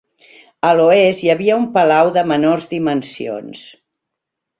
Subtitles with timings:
[0.69, 3.63] A l'oest hi havia un palau de menors dimensions.